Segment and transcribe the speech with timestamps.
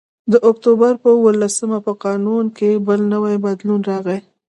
[0.31, 4.19] د اکتوبر په اوولسمه په قانون کې بل نوی بدلون راغی